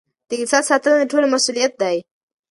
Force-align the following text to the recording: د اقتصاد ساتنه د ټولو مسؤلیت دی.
د 0.27 0.31
اقتصاد 0.37 0.63
ساتنه 0.69 0.95
د 0.99 1.03
ټولو 1.11 1.25
مسؤلیت 1.33 1.73
دی. 1.81 1.97